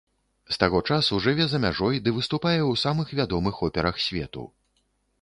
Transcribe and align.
З 0.53 0.55
таго 0.63 0.79
часу 0.95 1.19
жыве 1.25 1.45
за 1.51 1.61
мяжой 1.67 2.01
ды 2.07 2.15
выступае 2.17 2.57
ў 2.57 2.73
самых 2.87 3.07
вядомых 3.23 3.65
операх 3.71 4.05
свету. 4.09 4.51